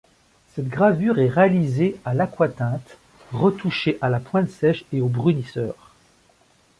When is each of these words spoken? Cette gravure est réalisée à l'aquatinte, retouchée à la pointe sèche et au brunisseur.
Cette 0.55 0.67
gravure 0.67 1.19
est 1.19 1.27
réalisée 1.29 1.95
à 2.05 2.15
l'aquatinte, 2.15 2.97
retouchée 3.33 3.99
à 4.01 4.09
la 4.09 4.19
pointe 4.19 4.49
sèche 4.49 4.83
et 4.91 4.99
au 4.99 5.07
brunisseur. 5.07 5.91